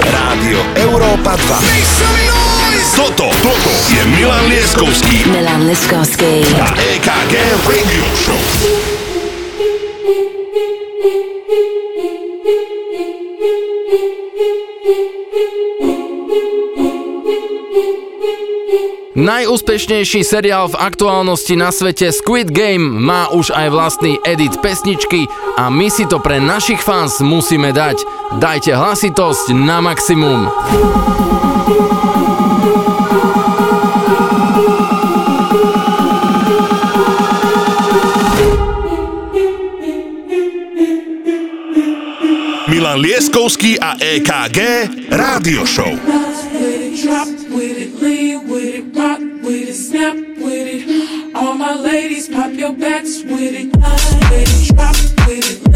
[0.00, 0.56] Rádio
[0.88, 2.96] Európa 2.
[2.96, 5.28] Toto, toto je Milan Leskovský.
[5.28, 6.48] Milan Lieskovský.
[6.56, 7.32] A EKG
[7.68, 8.40] Radio Show.
[19.12, 25.28] Najúspešnejší seriál v aktuálnosti na svete Squid Game má už aj vlastný edit pesničky
[25.60, 28.00] a my si to pre našich fans musíme dať.
[28.40, 30.48] Dajte hlasitosť na maximum.
[42.64, 44.58] Milan Lieskovský a EKG
[45.12, 45.92] Rádio Show.
[51.76, 54.30] ladies, pop your backs with it.
[54.30, 55.71] Ladies, drop with it.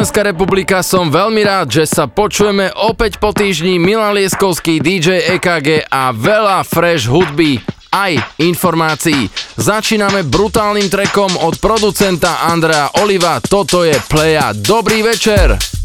[0.00, 3.76] Slovenská republika, som veľmi rád, že sa počujeme opäť po týždni.
[3.76, 7.60] Milan Lieskovský, DJ EKG a veľa fresh hudby
[7.92, 9.28] aj informácií.
[9.60, 13.44] Začíname brutálnym trekom od producenta Andrea Oliva.
[13.44, 14.56] Toto je Pleja.
[14.56, 15.79] Dobrý večer!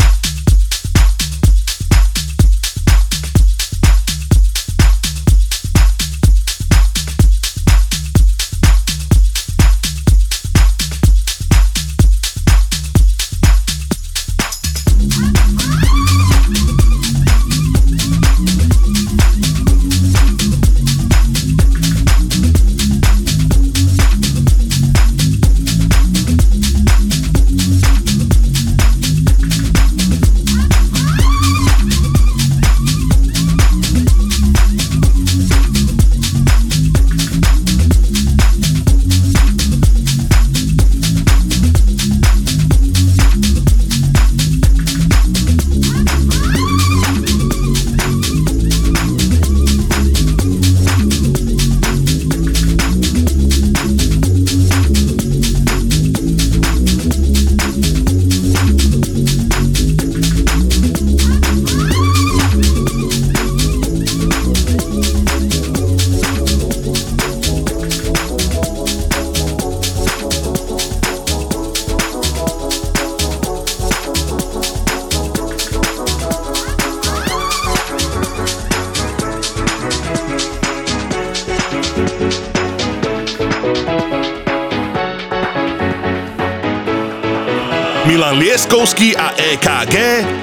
[89.55, 89.96] EKG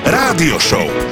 [0.09, 1.12] Rádio Show.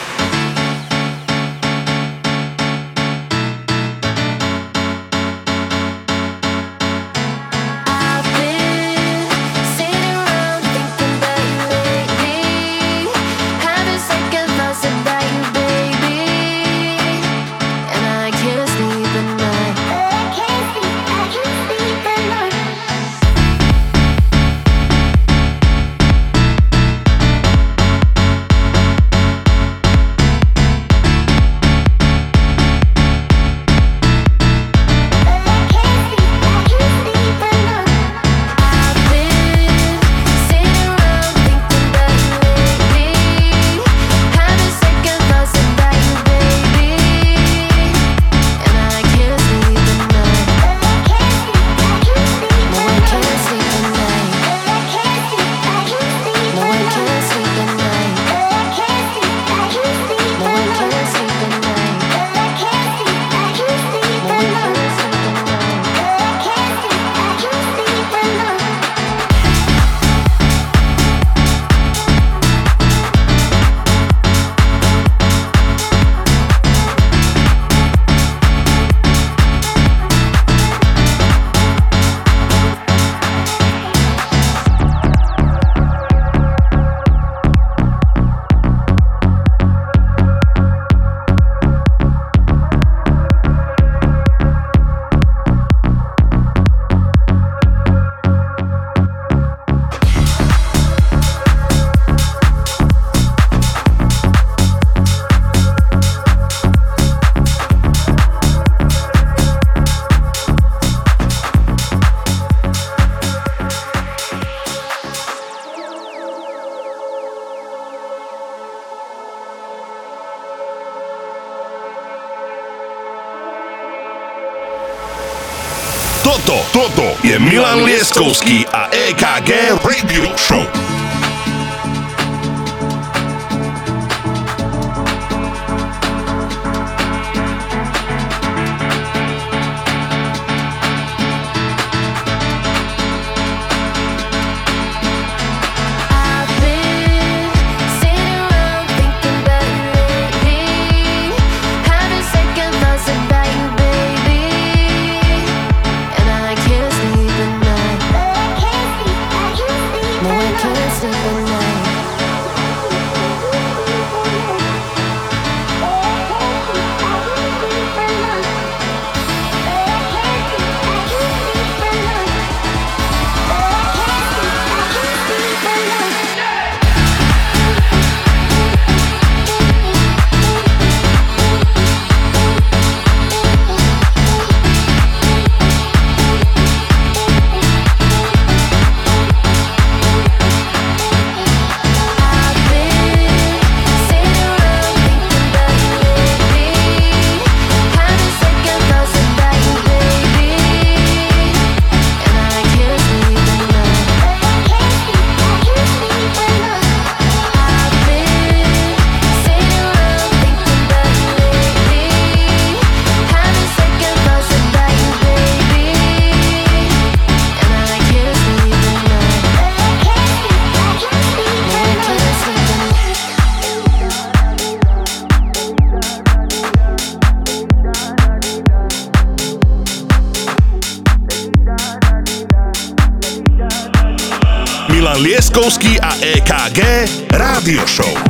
[237.63, 238.20] Radio Show.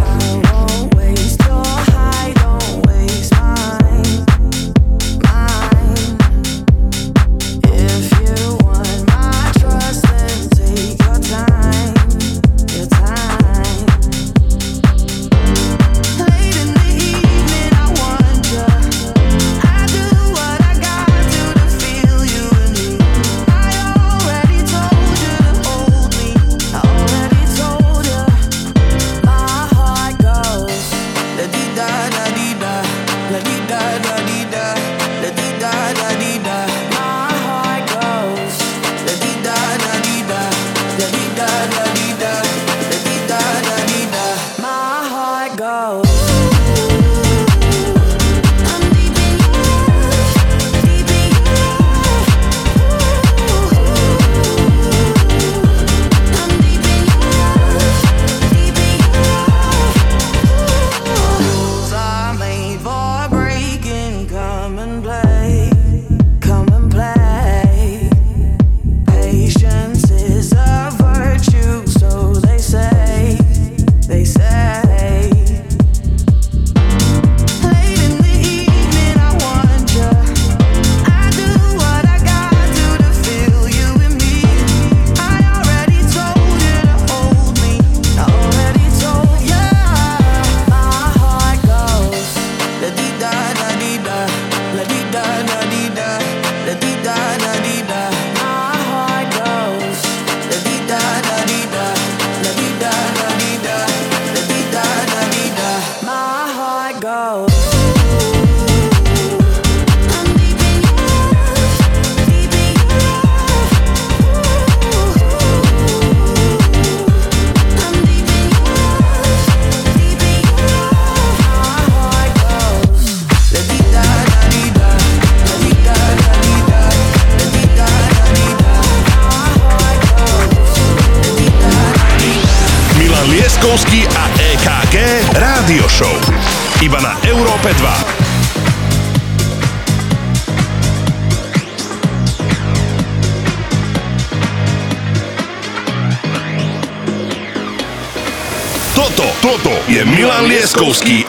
[150.91, 151.20] Milan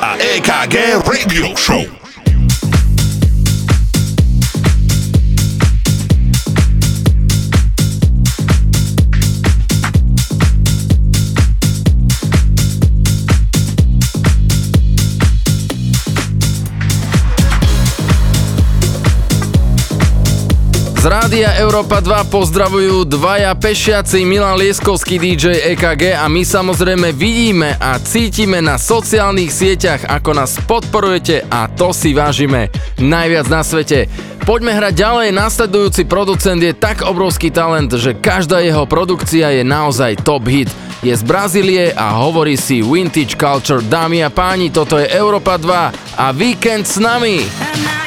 [21.42, 27.98] Rádia Európa 2 pozdravujú dvaja pešiaci Milan Lieskovský DJ EKG a my samozrejme vidíme a
[27.98, 32.70] cítime na sociálnych sieťach, ako nás podporujete a to si vážime
[33.02, 34.06] najviac na svete.
[34.46, 40.22] Poďme hrať ďalej, nasledujúci producent je tak obrovský talent, že každá jeho produkcia je naozaj
[40.22, 40.70] top hit.
[41.02, 43.82] Je z Brazílie a hovorí si Vintage Culture.
[43.82, 47.42] Dámy a páni, toto je Európa 2 a víkend s nami.
[47.42, 48.01] Ak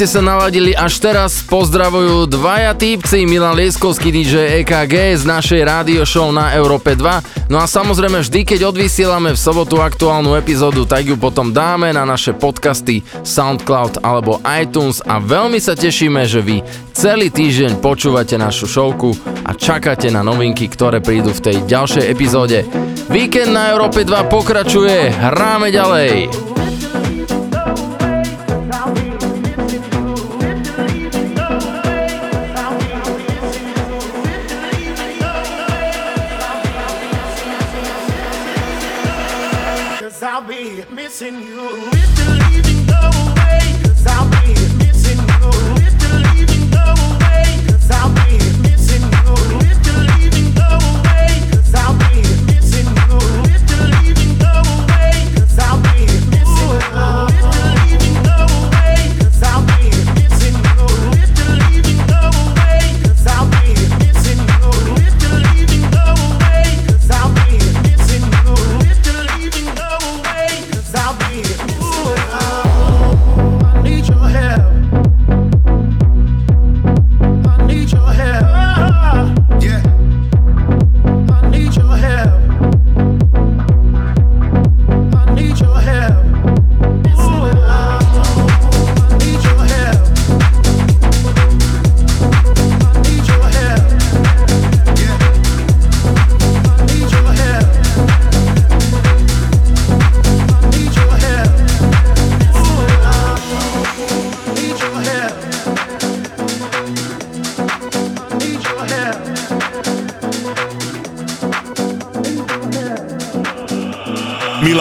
[0.00, 6.08] ste sa naladili až teraz, pozdravujú dvaja týpci, Milan Lieskovský DJ EKG z našej rádio
[6.08, 7.52] show na Európe 2.
[7.52, 12.08] No a samozrejme vždy, keď odvysielame v sobotu aktuálnu epizódu, tak ju potom dáme na
[12.08, 16.64] naše podcasty SoundCloud alebo iTunes a veľmi sa tešíme, že vy
[16.96, 19.12] celý týždeň počúvate našu showku
[19.44, 22.64] a čakáte na novinky, ktoré prídu v tej ďalšej epizóde.
[23.12, 26.48] Víkend na Európe 2 pokračuje, hráme ďalej.
[41.20, 41.99] missing you.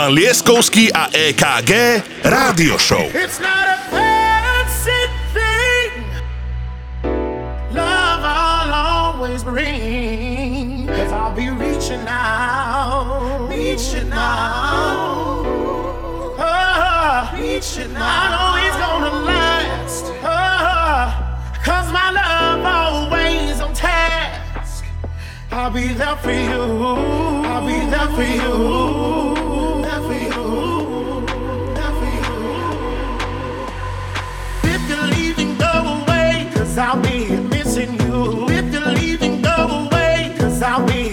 [0.09, 3.13] Lieskovský a EKG Rádio Show.
[3.13, 5.05] It's not a fancy
[5.37, 6.01] thing.
[7.69, 10.87] Love I'll always bring.
[10.89, 13.45] Cause I'll be reaching out.
[13.49, 15.45] Reaching out.
[16.41, 18.33] Oh, reaching out.
[18.33, 20.05] Know it's gonna last.
[20.25, 21.05] Oh,
[21.61, 24.85] Cause my love always on task.
[25.51, 26.65] I'll be there for you.
[27.45, 29.38] I'll be there for you.
[36.79, 38.47] I'll be missing you.
[38.49, 41.08] If you're leaving, go away, cause I'll be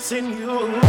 [0.00, 0.79] missing you.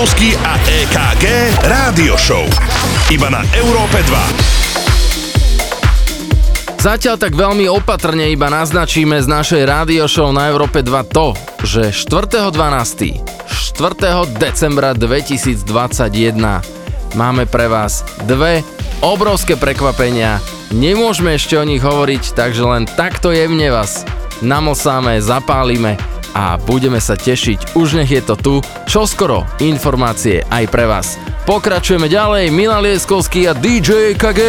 [0.00, 1.24] Lieskovský a EKG
[1.60, 2.48] Rádio Show.
[3.12, 6.80] Iba na Európe 2.
[6.80, 11.36] Zatiaľ tak veľmi opatrne iba naznačíme z našej rádio show na Európe 2 to,
[11.68, 13.20] že 4.12.
[13.44, 14.40] 4.
[14.40, 15.68] decembra 2021
[17.20, 18.64] máme pre vás dve
[19.04, 20.40] obrovské prekvapenia.
[20.72, 24.08] Nemôžeme ešte o nich hovoriť, takže len takto jemne vás
[24.40, 26.00] namlsáme, zapálime
[26.34, 27.74] a budeme sa tešiť.
[27.78, 28.54] Už nech je to tu,
[28.86, 31.20] čoskoro informácie aj pre vás.
[31.48, 34.40] Pokračujeme ďalej, Milan Lieskovský a DJ KG.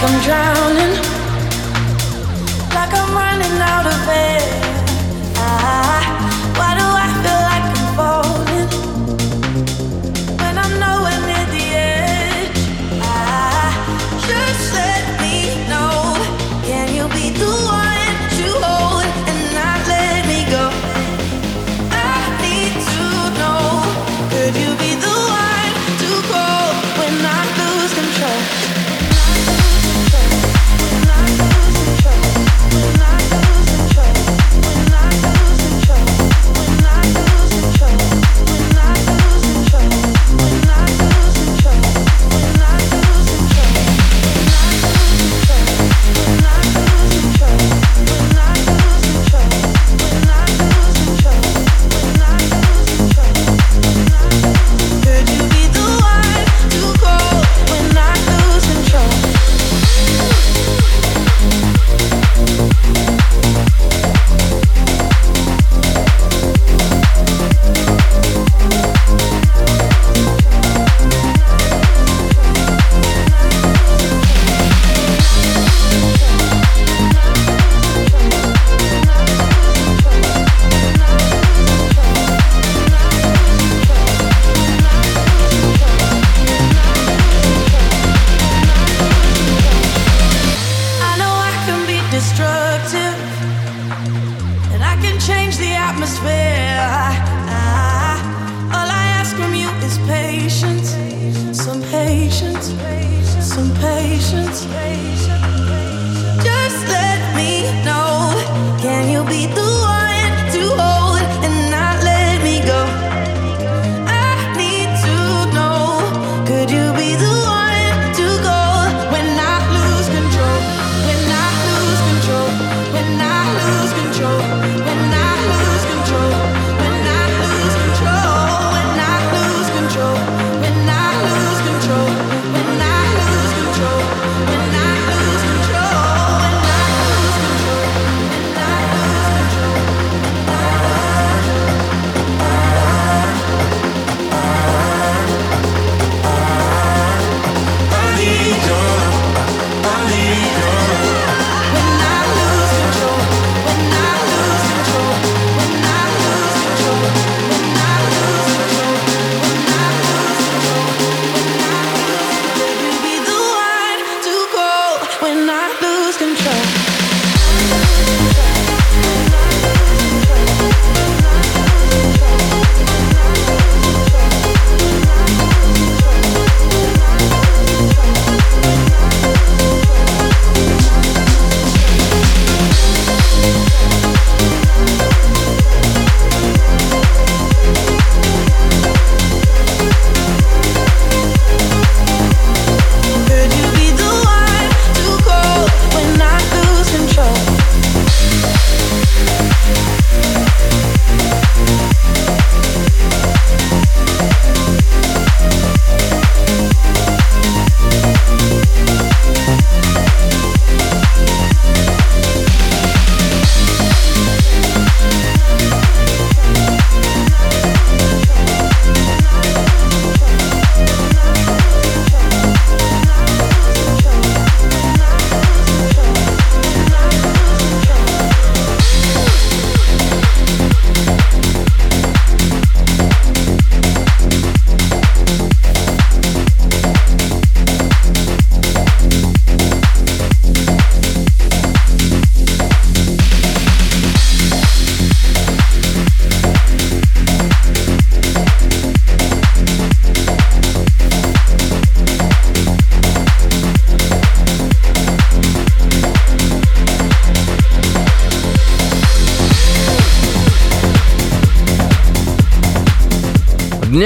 [0.00, 0.94] I'm drowning?
[2.72, 4.57] Like I'm running out of air.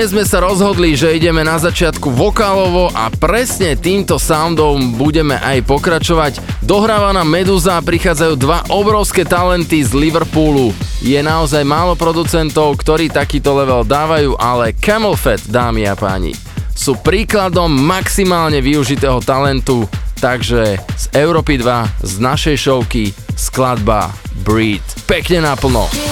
[0.03, 5.63] Dnes sme sa rozhodli, že ideme na začiatku vokálovo a presne týmto soundom budeme aj
[5.63, 6.43] pokračovať.
[6.59, 10.75] Dohráva na Meduza prichádzajú dva obrovské talenty z Liverpoolu.
[10.99, 16.35] Je naozaj málo producentov, ktorí takýto level dávajú, ale Camel Fat, dámy a páni,
[16.75, 19.87] sú príkladom maximálne využitého talentu,
[20.19, 24.11] takže z Európy 2, z našej showky, skladba
[24.43, 24.83] Breed.
[25.07, 25.87] Pekne naplno.
[25.95, 26.12] Yeah.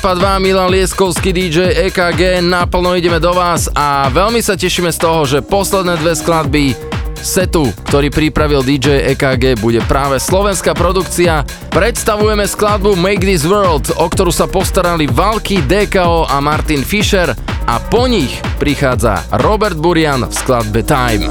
[0.00, 4.96] Európa 2, Milan Lieskovský DJ EKG, naplno ideme do vás a veľmi sa tešíme z
[4.96, 6.72] toho, že posledné dve skladby
[7.20, 11.44] setu, ktorý pripravil DJ EKG, bude práve slovenská produkcia.
[11.68, 17.36] Predstavujeme skladbu Make This World, o ktorú sa postarali Valky, DKO a Martin Fischer
[17.68, 21.28] a po nich prichádza Robert Burian v skladbe Time.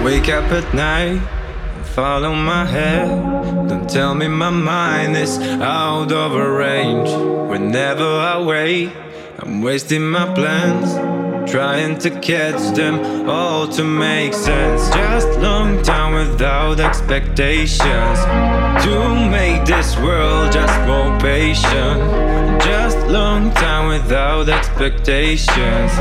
[0.00, 1.20] Wake up at night
[1.98, 3.37] follow my head.
[3.88, 7.08] Tell me my mind is out of range.
[7.48, 8.92] Whenever I wait,
[9.38, 10.92] I'm wasting my plans.
[11.50, 14.90] Trying to catch them all to make sense.
[14.90, 18.18] Just long time without expectations.
[18.84, 21.98] To make this world just more patient.
[22.62, 25.92] Just long time without expectations.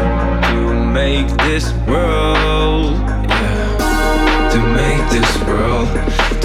[0.51, 2.97] To make this world
[3.29, 4.49] yeah.
[4.51, 5.87] to make this world,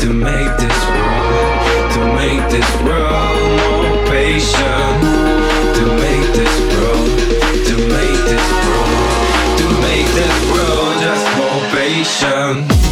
[0.03, 5.01] to make this world, to make this world more patient,
[5.77, 7.19] to make this world,
[7.69, 12.92] to make this world, to make this world just more patient.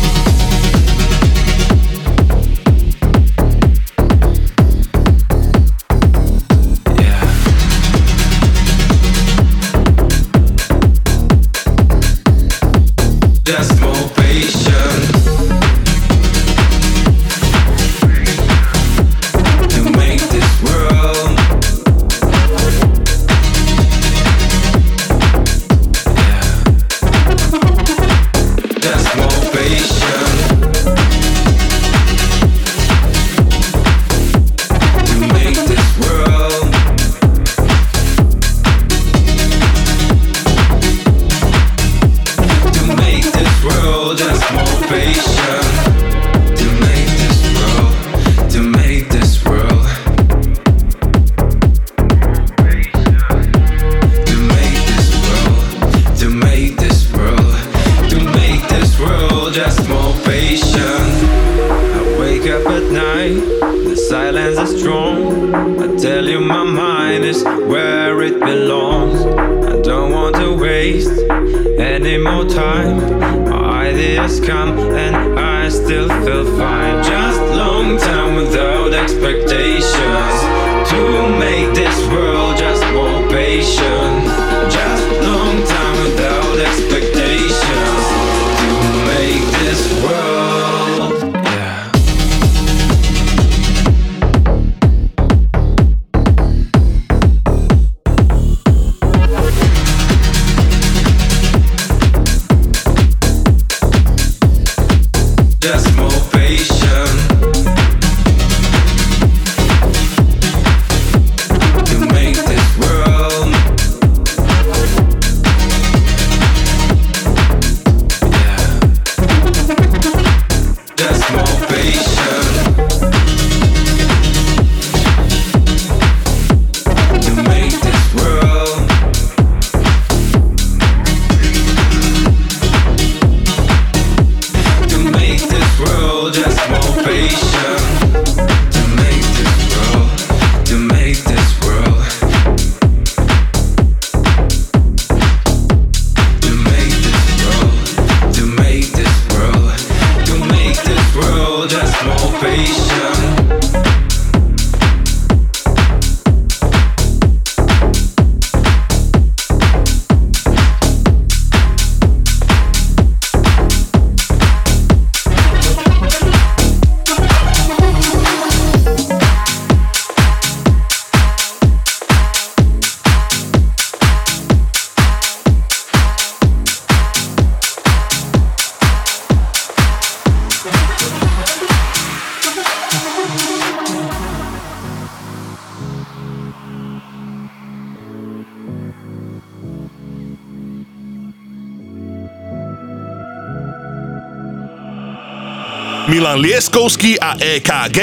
[196.30, 197.98] Milan Lieskovský a EKG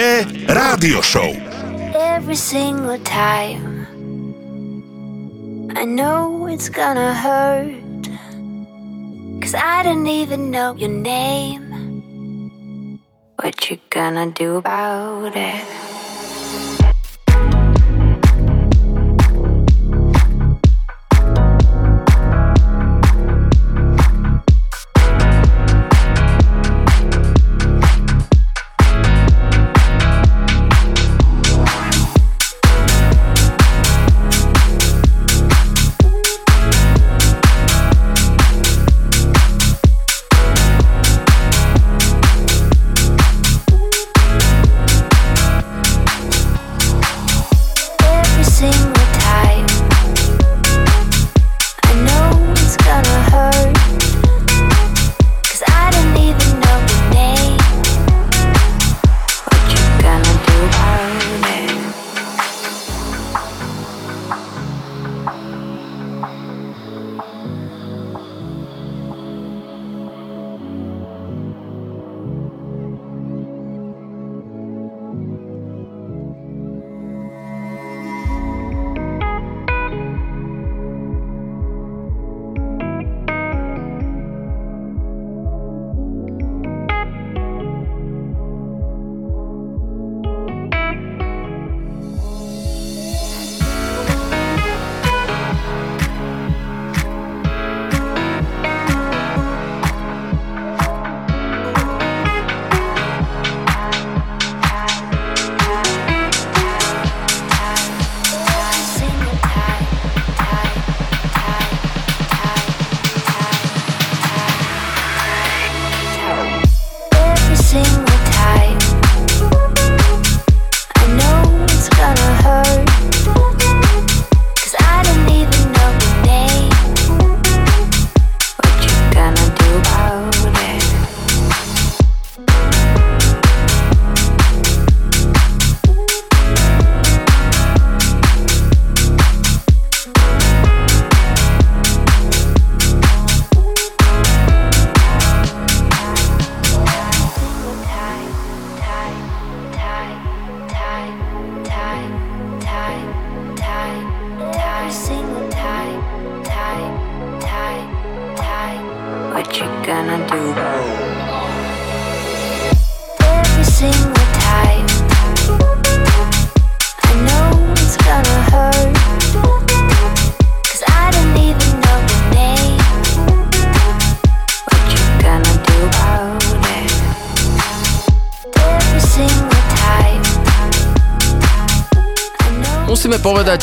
[0.52, 1.32] Rádio Show.
[1.96, 3.88] Every single time
[5.72, 8.04] I know it's gonna hurt
[9.40, 11.72] Cause I didn't even know your name
[13.40, 15.77] What you gonna do about it?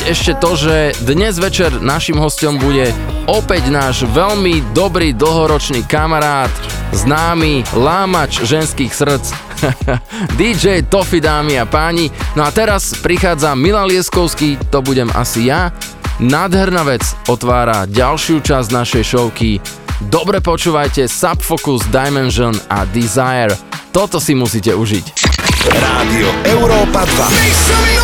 [0.04, 0.76] Ešte to, že
[1.08, 2.92] dnes večer našim hostom bude
[3.24, 6.52] opäť náš veľmi dobrý dlhoročný kamarát,
[6.92, 9.26] známy lámač ženských srdc,
[10.40, 12.12] DJ Tofi dámy a páni.
[12.36, 15.72] No a teraz prichádza Milan Lieskovský, to budem asi ja.
[16.20, 19.58] Nádherná vec otvára ďalšiu časť našej showky.
[20.12, 23.56] Dobre počúvajte Subfocus, Dimension a Desire.
[23.88, 25.06] Toto si musíte užiť.
[25.64, 28.03] Rádio Európa 2.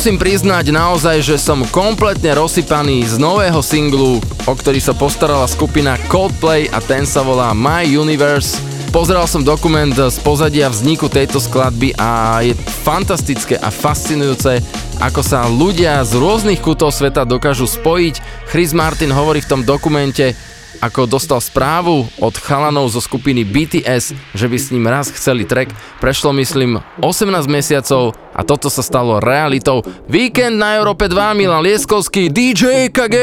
[0.00, 4.16] Musím priznať naozaj, že som kompletne rozsypaný z nového singlu,
[4.48, 8.56] o ktorý sa postarala skupina Coldplay a ten sa volá My Universe.
[8.96, 14.64] Pozeral som dokument z pozadia vzniku tejto skladby a je fantastické a fascinujúce,
[15.04, 18.48] ako sa ľudia z rôznych kútov sveta dokážu spojiť.
[18.48, 20.32] Chris Martin hovorí v tom dokumente,
[20.80, 25.76] ako dostal správu od chalanov zo skupiny BTS, že by s ním raz chceli track.
[26.00, 29.84] Prešlo myslím 18 mesiacov a toto sa stalo realitou.
[30.08, 33.16] Víkend na Európe 2, Milan Lieskovský, DJ KG!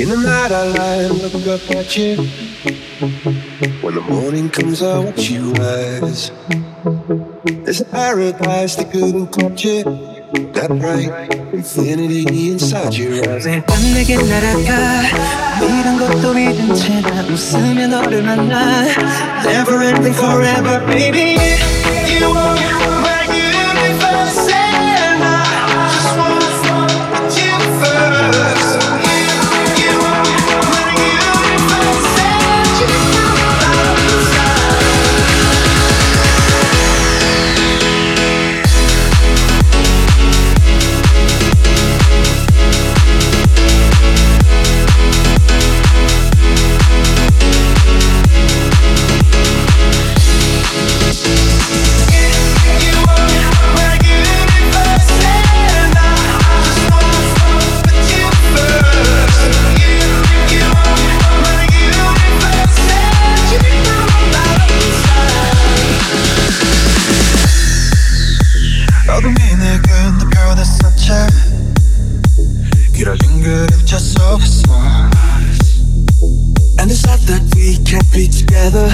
[0.00, 2.16] In the night I lie and look up at you
[3.80, 6.30] When the morning comes I watch you rise
[7.80, 10.15] a paradise that couldn't touch it
[10.53, 15.03] That bright infinity inside your eyes 매일 밤 내게 날아가
[15.59, 18.85] 이런 것도 믿은 채나 웃으며 너를 만나
[19.45, 21.37] Never ending forever baby
[22.19, 22.94] You are
[78.65, 78.89] together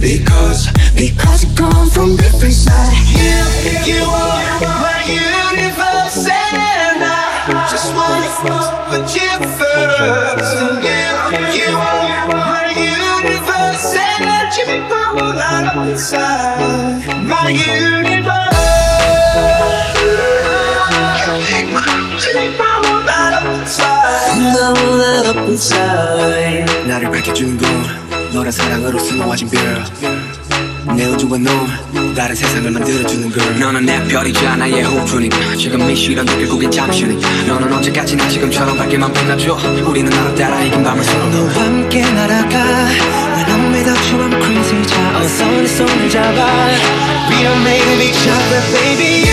[0.00, 3.40] Because, because we come from different sides You,
[3.88, 8.28] you are my universe And I just wanna
[8.90, 10.52] put you first
[10.84, 11.02] You,
[11.56, 18.56] you are my universe And you know that I'm inside My universe
[24.56, 27.99] 너무나 up inside 나를 밝혀주는 건
[28.51, 35.55] 너란 사랑으로 수놓아진 별내 우주와 너 다른 세상을 만들어주는 걸 너는 내 별이자 나의 호주니까.
[35.55, 39.57] 지금 이 시련도 결국엔 잠시니까 너는 언제까지나 지금처럼 밝게만 빛나줘.
[39.85, 42.57] 우리는 너를 따라 이긴 밤을 서로 너와 함께 날아가.
[43.35, 46.67] When I'm without you I'm crazy 자 어서 내 손을 잡아.
[47.29, 49.30] We are made of each other, baby.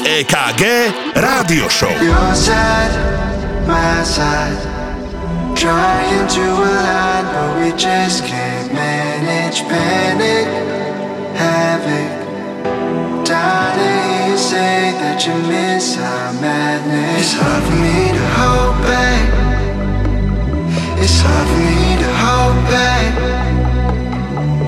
[0.00, 0.62] Lieskovský a EKG
[1.14, 1.92] Rádio Show.
[2.00, 2.92] Your side,
[3.66, 4.56] my side.
[5.54, 9.62] Trying to align, but we just can't manage.
[9.68, 10.48] Panic,
[11.36, 12.10] havoc.
[13.24, 17.20] Darling, you say that you miss our madness.
[17.20, 19.28] It's hard for me to hold back.
[20.98, 23.12] It's hard for me to hold back.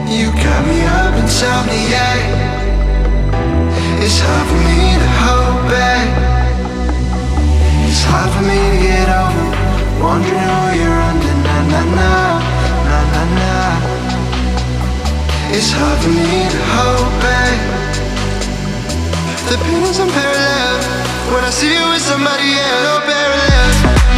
[0.09, 2.62] You got me up insomniac.
[4.05, 6.09] It's hard for me to hold back.
[7.87, 9.47] It's hard for me to get over.
[10.03, 11.35] Wondering who you're under.
[11.47, 12.13] Na na na,
[12.89, 13.53] na na na.
[15.55, 17.59] It's hard for me to hold back.
[19.49, 20.83] The pain is unparalleled
[21.31, 22.83] when I see you with somebody else.
[22.83, 24.12] No parallels.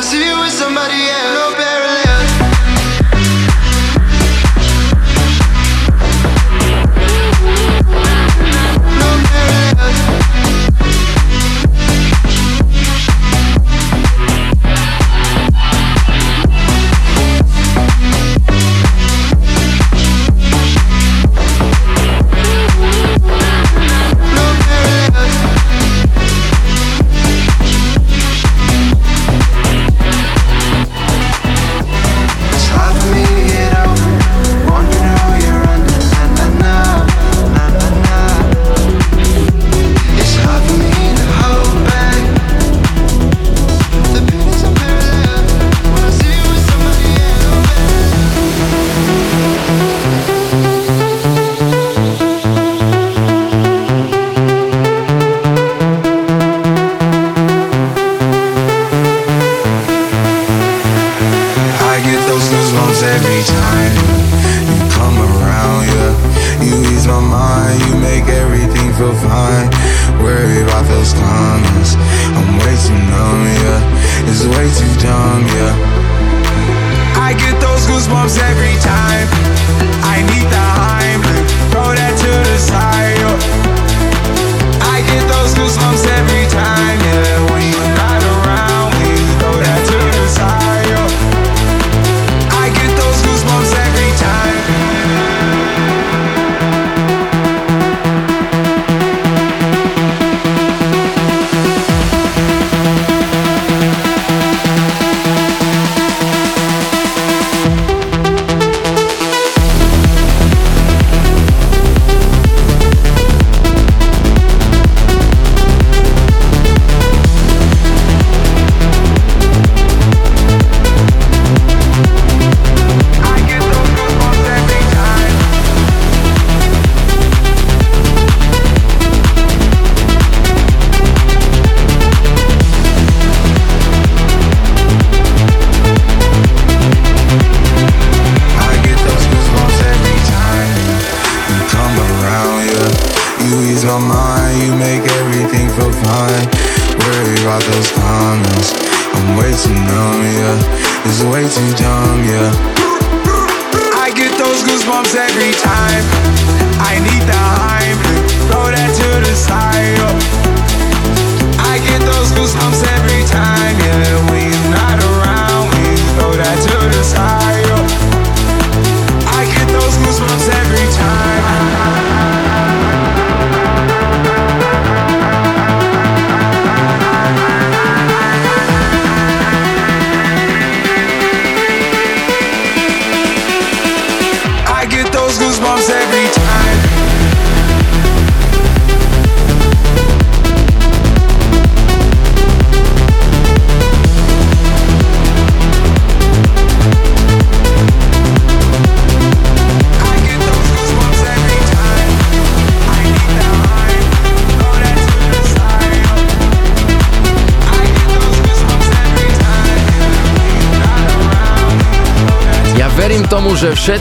[0.00, 0.99] Unparalleled when I see you with somebody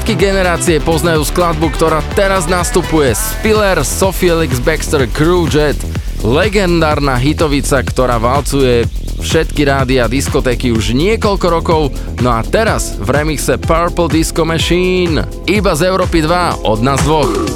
[0.10, 5.78] všetky generácie poznajú skladbu, ktorá teraz nastupuje Spiller, Sophie Alex Baxter, Crew Jet,
[6.26, 8.89] legendárna hitovica, ktorá valcuje
[9.22, 11.82] všetky rády a diskotéky už niekoľko rokov,
[12.26, 17.49] no a teraz v remixe Purple Disco Machine, iba z Európy 2 od nás dvoch.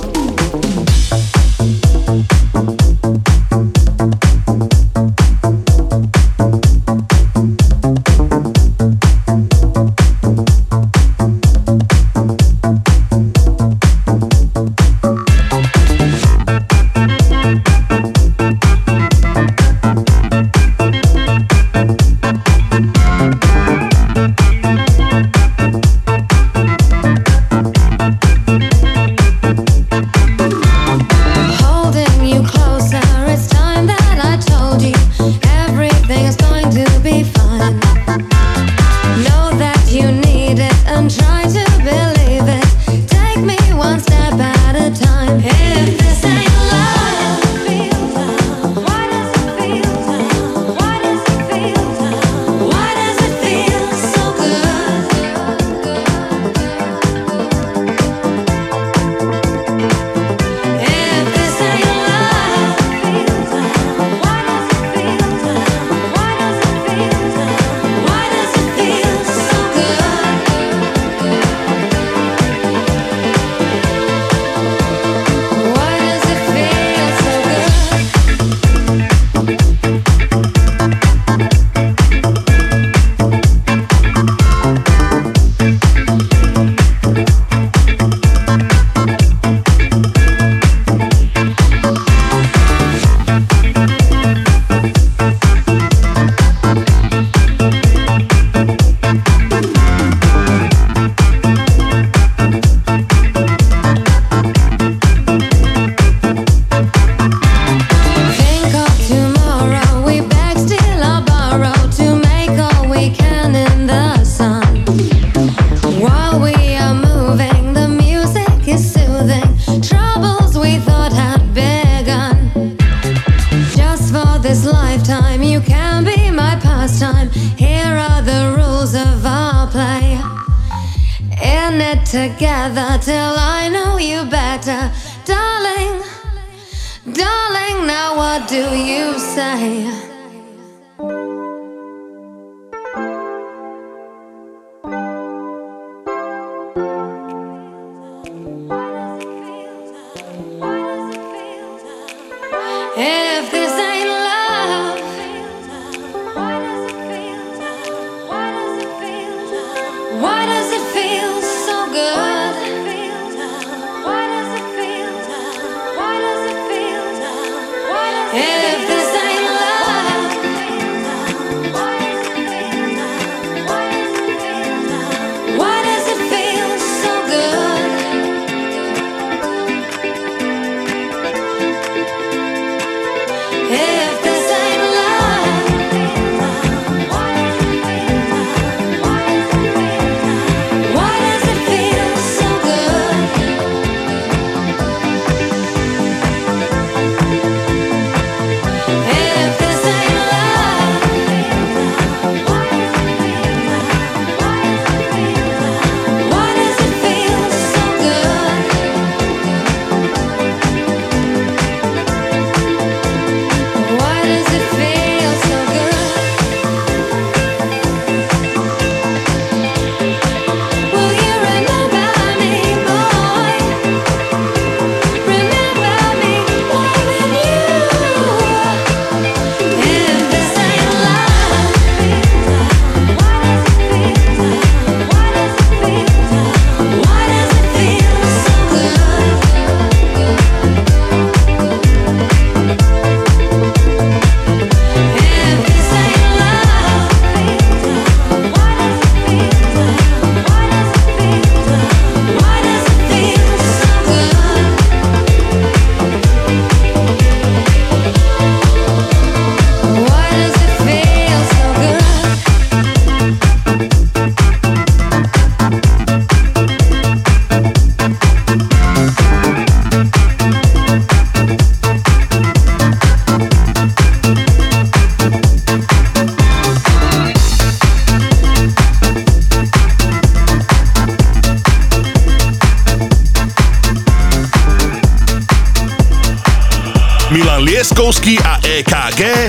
[289.15, 289.42] qué?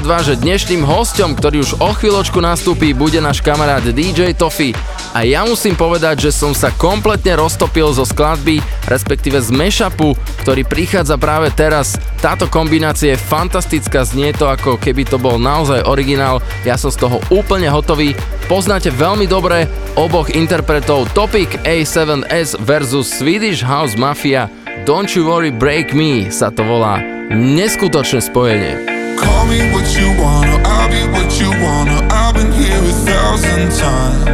[0.00, 4.72] Európa 2, že dnešným hostom, ktorý už o chvíľočku nastúpi, bude náš kamarát DJ Toffy.
[5.12, 10.64] A ja musím povedať, že som sa kompletne roztopil zo skladby, respektíve z mashupu, ktorý
[10.64, 12.00] prichádza práve teraz.
[12.24, 16.40] Táto kombinácia je fantastická, znie to ako keby to bol naozaj originál.
[16.64, 18.16] Ja som z toho úplne hotový.
[18.48, 19.68] Poznáte veľmi dobre
[20.00, 24.48] oboch interpretov Topic A7S versus Swedish House Mafia.
[24.88, 27.04] Don't you worry, break me sa to volá.
[27.28, 28.89] Neskutočné spojenie.
[29.20, 32.06] Call me what you wanna, I'll be what you wanna.
[32.10, 34.24] I've been here a thousand times.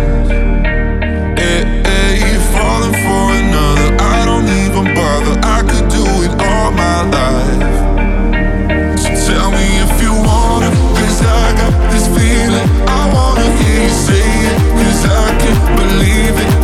[1.39, 1.65] Eh,
[1.95, 3.89] eh, you're falling for another.
[3.99, 5.37] I don't even bother.
[5.43, 8.99] I could do it all my life.
[9.03, 12.69] So tell me if you wanna, cause I got this feeling.
[12.87, 16.56] I wanna hear you say it, cause I can't believe it.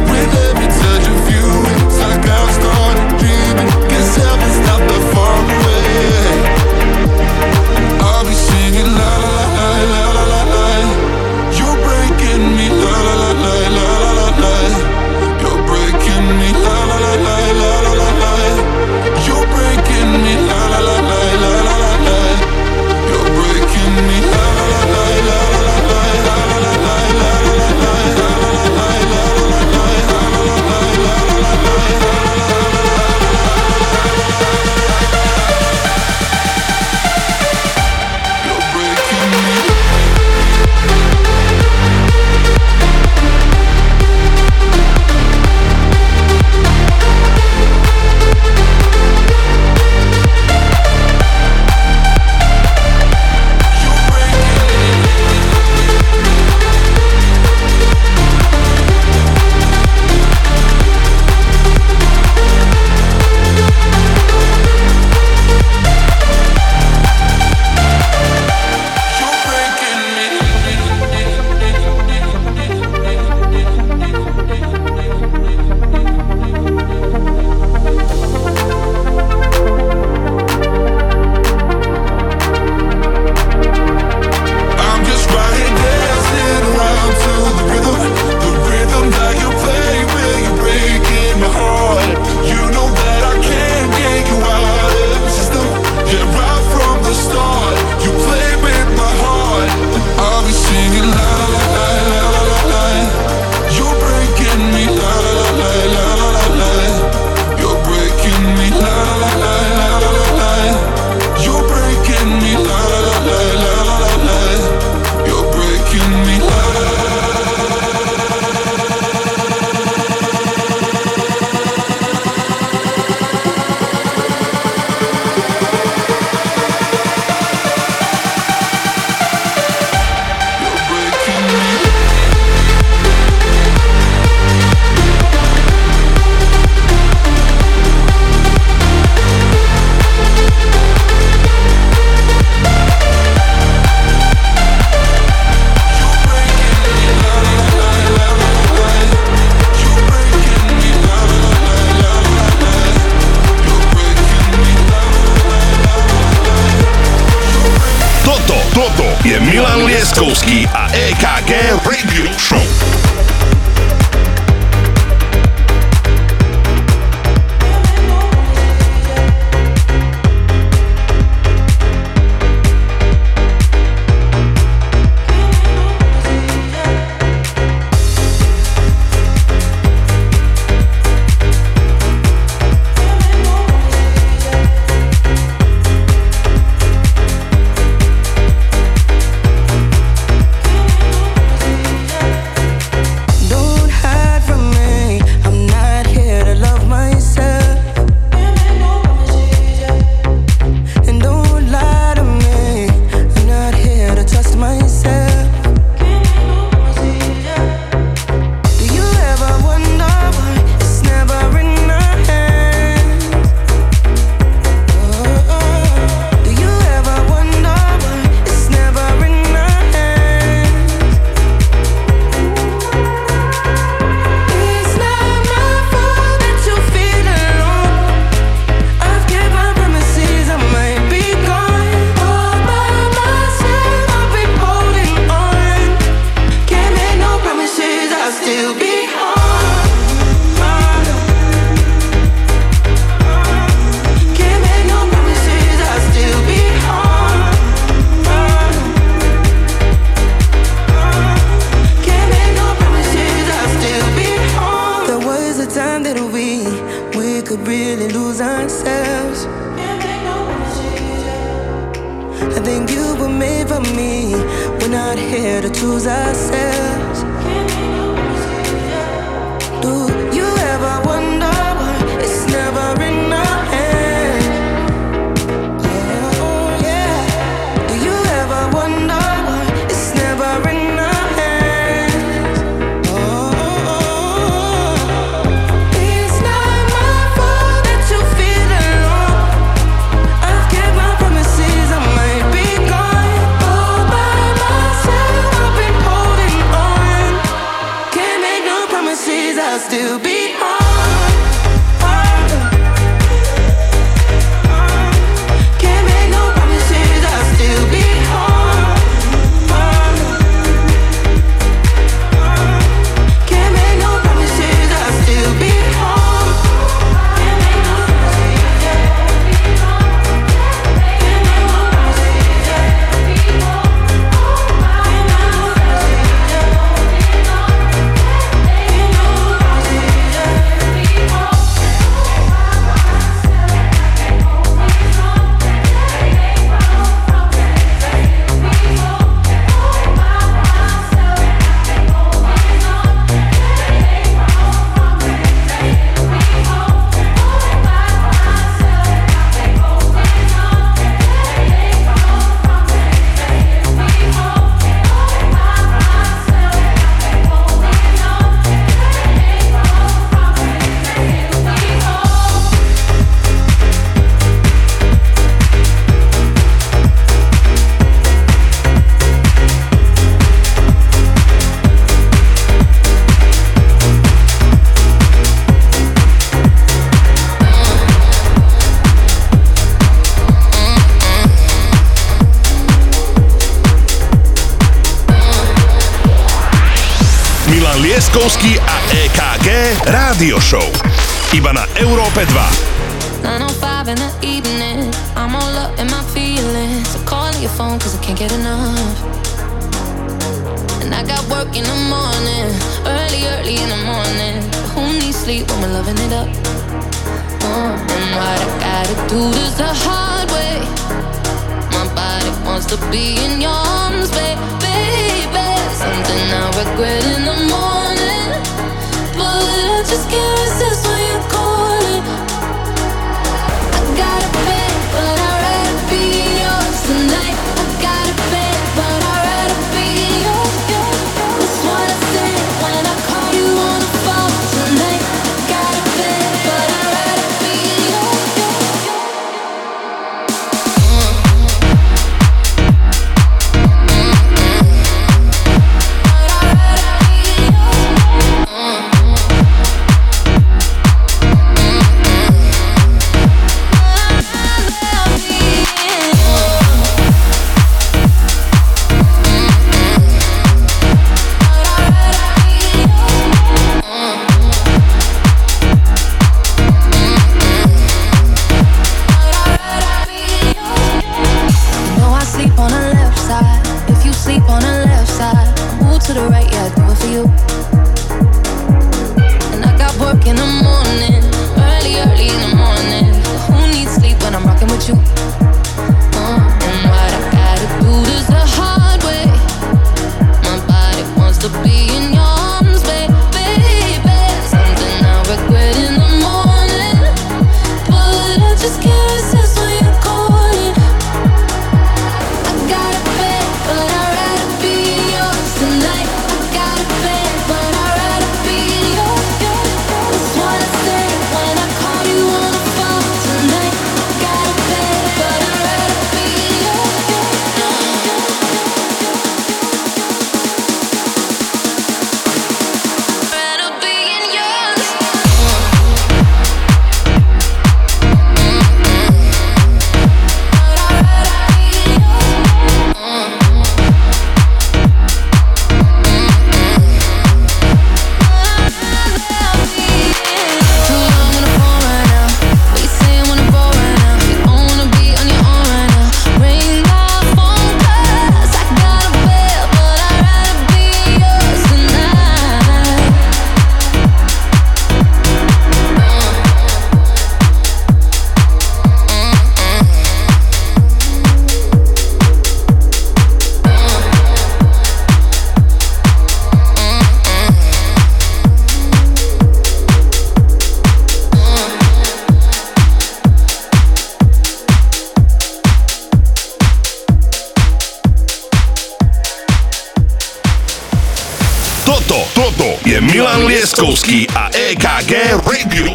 [585.33, 586.12] EKG Radio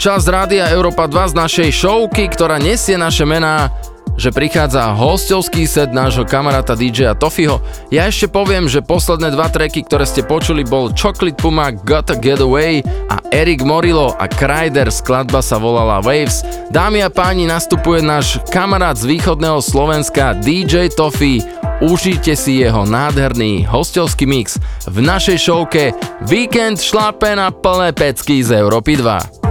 [0.00, 3.68] nastal ten čas Rádia Európa 2 z našej showky, ktorá nesie naše mená
[4.20, 7.56] že prichádza hostovský set nášho kamaráta DJ Tofiho.
[7.88, 12.44] Ja ešte poviem, že posledné dva tracky, ktoré ste počuli, bol Chocolate Puma Gotta Get
[12.44, 16.44] Away a Eric Morillo a Kryder, skladba sa volala Waves.
[16.68, 21.40] Dámy a páni, nastupuje náš kamarát z východného Slovenska DJ Tofi.
[21.80, 25.96] Užite si jeho nádherný hostovský mix v našej showke
[26.28, 29.49] Víkend šlape na plné pecky z Európy 2.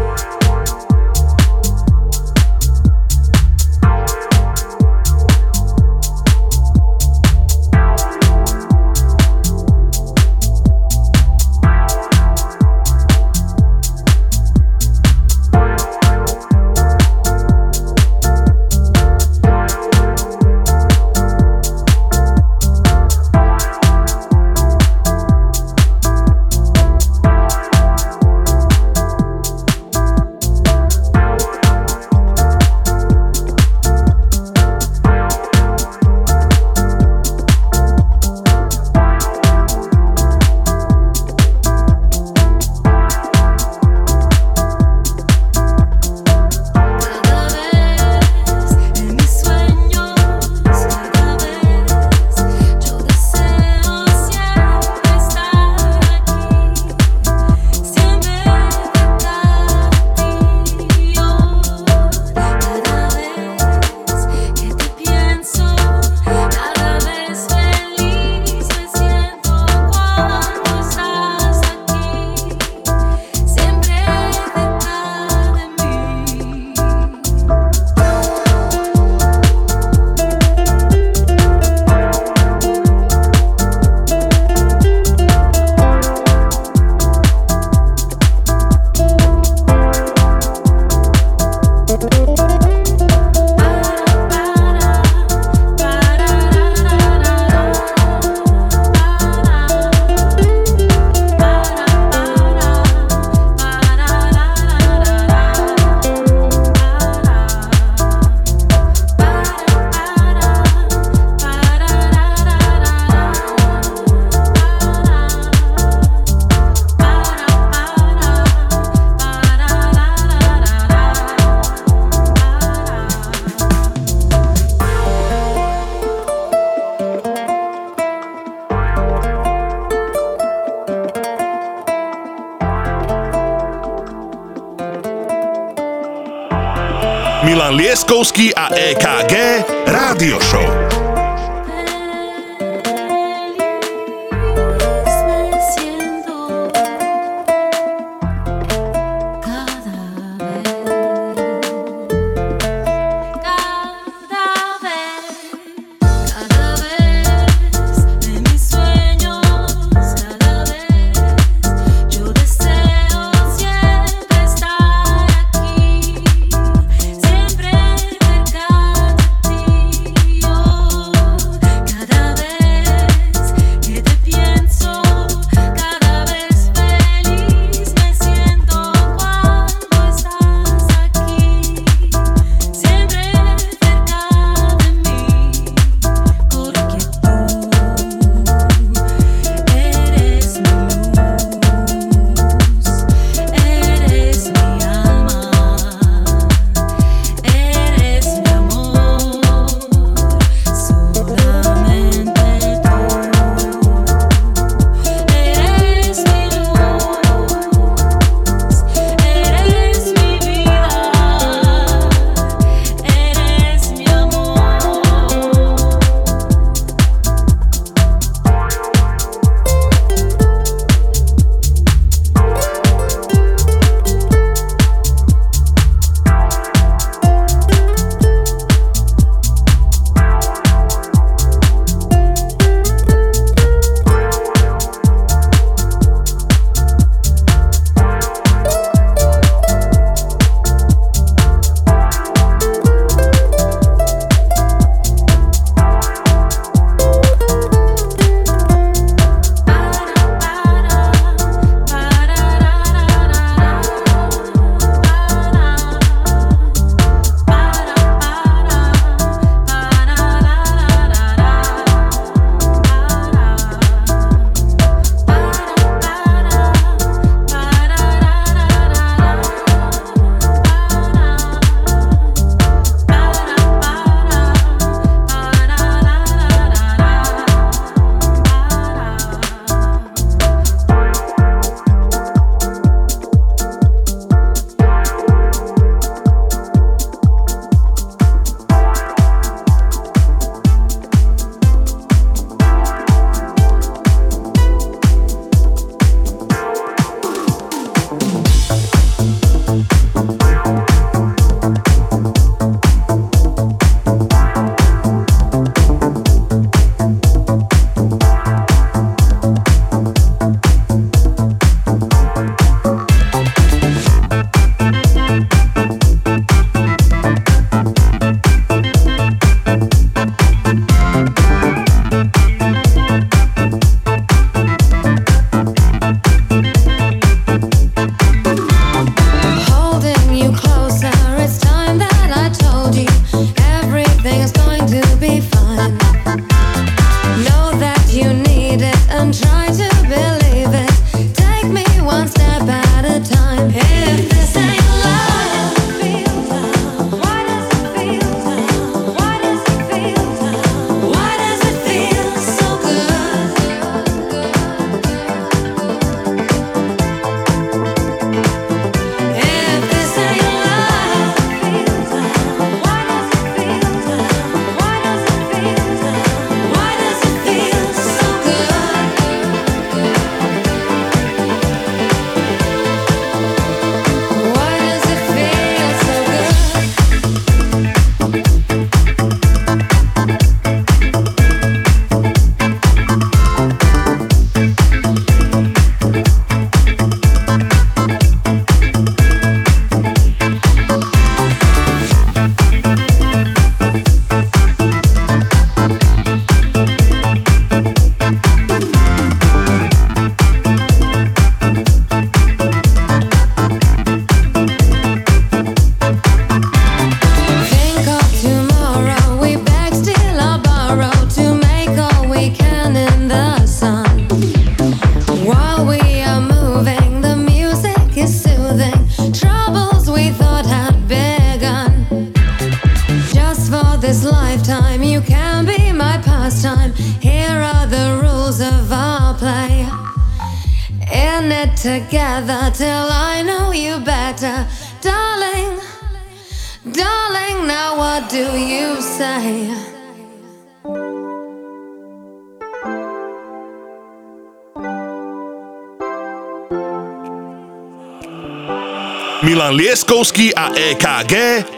[450.90, 451.34] EKG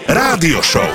[0.08, 0.88] Rádio Show.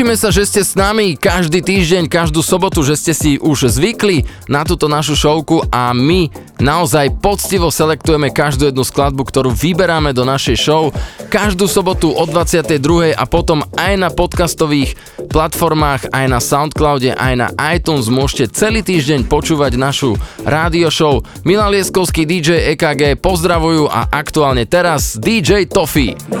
[0.00, 4.24] Tešíme sa, že ste s nami každý týždeň, každú sobotu, že ste si už zvykli
[4.48, 10.24] na túto našu šovku a my naozaj poctivo selektujeme každú jednu skladbu, ktorú vyberáme do
[10.24, 10.88] našej show
[11.28, 13.12] každú sobotu o 22.
[13.12, 14.96] a potom aj na podcastových
[15.28, 20.16] platformách, aj na Soundcloude, aj na iTunes môžete celý týždeň počúvať našu
[20.48, 21.20] rádio show.
[21.44, 26.16] Milan Lieskovský DJ EKG pozdravujú a aktuálne teraz DJ Tofi.
[26.32, 26.40] No,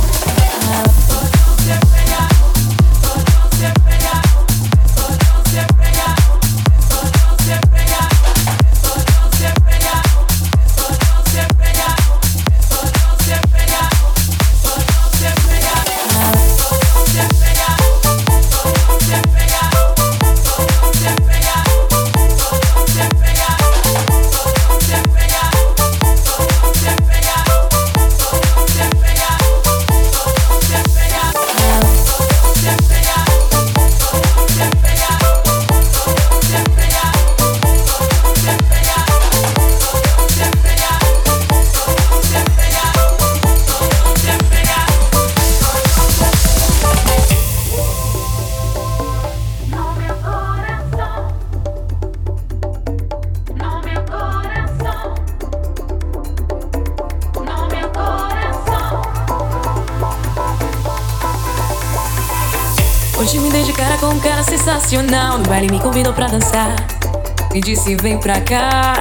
[67.81, 68.93] Disse vem pra cá,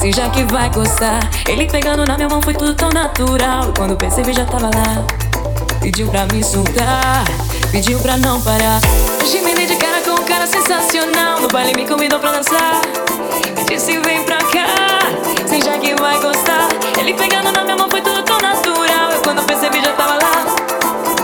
[0.00, 1.18] se já que vai gostar.
[1.48, 3.72] Ele pegando na minha mão foi tudo tão natural.
[3.76, 5.04] Quando percebi já tava lá.
[5.80, 7.24] Pediu pra me soltar,
[7.72, 8.80] pediu pra não parar.
[9.20, 11.40] Hoje de cara com um cara sensacional.
[11.40, 12.80] No baile me convidou pra dançar.
[13.56, 15.00] Me disse vem pra cá,
[15.46, 16.68] se já que vai gostar.
[16.96, 19.14] Ele pegando na minha mão foi tudo tão natural.
[19.16, 20.46] E quando percebi já tava lá.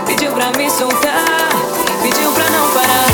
[0.04, 1.48] Pediu pra me soltar,
[2.02, 3.13] pediu pra não parar.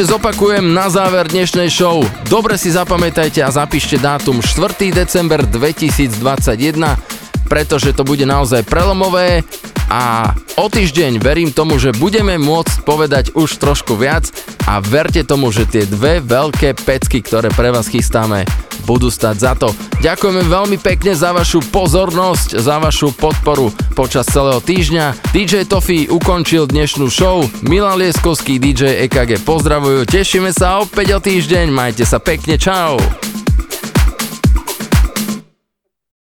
[0.00, 2.00] ešte zopakujem na záver dnešnej show.
[2.24, 4.96] Dobre si zapamätajte a zapíšte dátum 4.
[4.96, 6.16] december 2021,
[7.44, 9.44] pretože to bude naozaj prelomové
[9.92, 14.24] a o týždeň verím tomu, že budeme môcť povedať už trošku viac
[14.64, 18.48] a verte tomu, že tie dve veľké pecky, ktoré pre vás chystáme,
[18.88, 19.68] budú stať za to.
[20.00, 23.68] Ďakujeme veľmi pekne za vašu pozornosť, za vašu podporu
[24.00, 25.28] počas celého týždňa.
[25.36, 31.68] DJ Tofi ukončil dnešnú show, Milan Lieskovský, DJ EKG pozdravujú, tešíme sa opäť o týždeň,
[31.68, 32.96] majte sa pekne, čau.